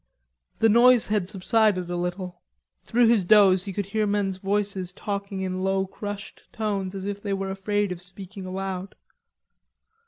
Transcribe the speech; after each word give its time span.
The 0.57 0.67
noise 0.67 1.09
had 1.09 1.29
subsided 1.29 1.87
a 1.91 1.95
little. 1.95 2.41
Through 2.85 3.05
his 3.05 3.23
doze 3.23 3.65
he 3.65 3.71
could 3.71 3.85
hear 3.85 4.07
men's 4.07 4.37
voices 4.37 4.93
talking 4.93 5.41
in 5.41 5.61
low 5.63 5.85
crushed 5.85 6.41
tones, 6.51 6.95
as 6.95 7.05
if 7.05 7.21
they 7.21 7.33
were 7.33 7.51
afraid 7.51 7.91
of 7.91 8.01
speaking 8.01 8.47
aloud. 8.47 8.95